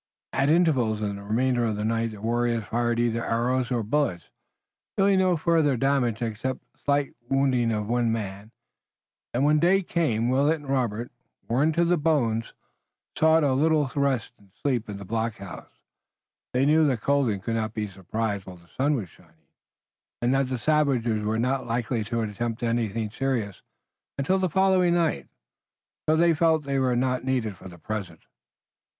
[0.33, 4.31] At intervals in the remainder of the night the warriors fired either arrows or bullets,
[4.97, 8.49] doing no farther damage except the slight wounding of one man,
[9.31, 11.11] and when day came Willet and Robert,
[11.47, 12.43] worn to the bone,
[13.15, 15.69] sought a little rest and sleep in the blockhouse.
[16.51, 19.45] They knew that Golden could not be surprised while the sun was shining,
[20.19, 23.61] and that the savages were not likely to attempt anything serious
[24.17, 25.27] until the following night
[26.09, 28.21] So they felt they were not needed for the present.